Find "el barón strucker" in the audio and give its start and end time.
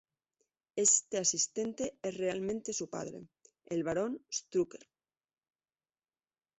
3.67-4.87